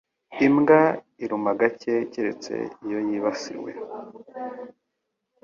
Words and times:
Imbwa 0.45 0.81
iruma 1.23 1.51
gake 1.59 1.93
keretse 2.11 2.53
iyo 2.85 2.99
yibasiwe. 3.07 3.71